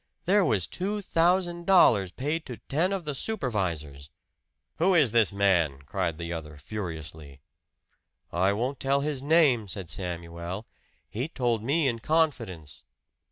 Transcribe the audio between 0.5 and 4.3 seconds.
two thousand dollars paid to ten of the supervisors."